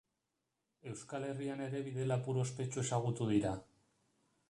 [0.91, 3.57] Euskal Herrian ere bidelapur ospetsu ezagutu dira.